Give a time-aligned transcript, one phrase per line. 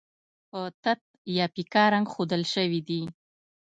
[0.49, 0.99] په تت
[1.37, 3.01] یا پیکه رنګ ښودل شوي دي.